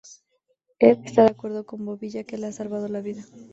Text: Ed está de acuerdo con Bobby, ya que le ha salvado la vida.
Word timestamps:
Ed 0.79 0.97
está 1.05 1.21
de 1.25 1.29
acuerdo 1.29 1.67
con 1.67 1.85
Bobby, 1.85 2.09
ya 2.09 2.23
que 2.23 2.35
le 2.39 2.47
ha 2.47 2.51
salvado 2.51 2.87
la 2.87 3.01
vida. 3.01 3.23